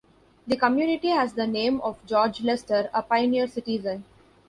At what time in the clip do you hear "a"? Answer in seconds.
2.91-3.03